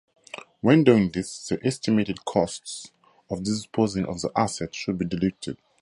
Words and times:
When 0.61 0.83
doing 0.83 1.11
this 1.11 1.47
the 1.47 1.63
estimated 1.63 2.25
costs 2.25 2.89
of 3.29 3.43
disposing 3.43 4.07
of 4.07 4.19
the 4.21 4.31
asset 4.35 4.73
should 4.73 4.97
be 4.97 5.05
deducted. 5.05 5.59